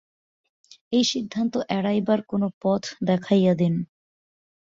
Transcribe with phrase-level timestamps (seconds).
[0.91, 3.73] এই সিদ্ধান্ত এড়াইবার কোন পথ দেখাইয়া দিন।